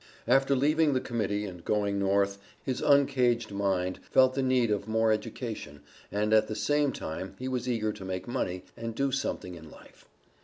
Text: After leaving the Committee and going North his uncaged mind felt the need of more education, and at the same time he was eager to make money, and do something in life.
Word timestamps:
After 0.27 0.55
leaving 0.55 0.93
the 0.93 0.99
Committee 0.99 1.45
and 1.45 1.63
going 1.63 1.99
North 1.99 2.39
his 2.65 2.81
uncaged 2.81 3.51
mind 3.51 3.99
felt 4.09 4.33
the 4.33 4.41
need 4.41 4.71
of 4.71 4.87
more 4.87 5.11
education, 5.11 5.81
and 6.11 6.33
at 6.33 6.47
the 6.47 6.55
same 6.55 6.91
time 6.91 7.35
he 7.37 7.47
was 7.47 7.69
eager 7.69 7.93
to 7.93 8.03
make 8.03 8.27
money, 8.27 8.63
and 8.75 8.95
do 8.95 9.11
something 9.11 9.53
in 9.53 9.69
life. 9.69 10.05